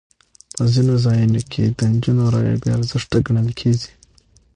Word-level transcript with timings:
په 0.55 0.63
ځینو 0.73 0.93
ځایونو 1.05 1.41
کې 1.51 1.63
د 1.77 1.79
نجونو 1.93 2.23
رایه 2.33 2.55
بې 2.61 2.69
ارزښته 2.77 3.17
ګڼل 3.25 3.49
کېږي. 3.59 3.89